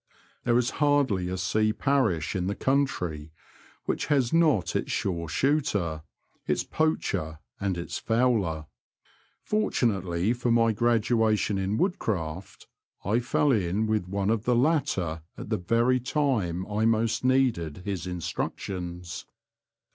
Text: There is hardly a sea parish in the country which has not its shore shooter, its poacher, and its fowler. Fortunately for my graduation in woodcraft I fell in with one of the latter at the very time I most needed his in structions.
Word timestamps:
There 0.45 0.57
is 0.57 0.71
hardly 0.81 1.29
a 1.29 1.37
sea 1.37 1.73
parish 1.73 2.35
in 2.35 2.47
the 2.47 2.55
country 2.55 3.31
which 3.85 4.07
has 4.07 4.33
not 4.33 4.75
its 4.75 4.91
shore 4.91 5.29
shooter, 5.29 6.01
its 6.47 6.63
poacher, 6.63 7.37
and 7.59 7.77
its 7.77 7.99
fowler. 7.99 8.65
Fortunately 9.43 10.33
for 10.33 10.49
my 10.49 10.71
graduation 10.71 11.59
in 11.59 11.77
woodcraft 11.77 12.65
I 13.05 13.19
fell 13.19 13.51
in 13.51 13.85
with 13.85 14.07
one 14.07 14.31
of 14.31 14.45
the 14.45 14.55
latter 14.55 15.21
at 15.37 15.49
the 15.51 15.57
very 15.57 15.99
time 15.99 16.65
I 16.65 16.85
most 16.85 17.23
needed 17.23 17.83
his 17.85 18.07
in 18.07 18.21
structions. 18.21 19.25